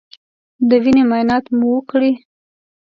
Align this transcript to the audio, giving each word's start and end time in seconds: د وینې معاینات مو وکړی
د 0.69 0.71
وینې 0.83 1.03
معاینات 1.09 1.45
مو 1.57 1.65
وکړی 1.75 2.11